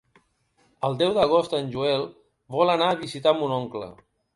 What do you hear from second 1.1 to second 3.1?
d'agost en Joel vol anar a